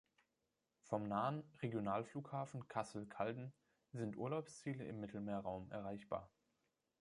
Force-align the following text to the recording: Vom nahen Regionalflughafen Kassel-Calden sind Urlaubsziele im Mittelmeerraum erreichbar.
Vom 0.85 1.03
nahen 1.07 1.43
Regionalflughafen 1.61 2.67
Kassel-Calden 2.67 3.53
sind 3.91 4.17
Urlaubsziele 4.17 4.83
im 4.83 4.99
Mittelmeerraum 4.99 5.69
erreichbar. 5.71 6.27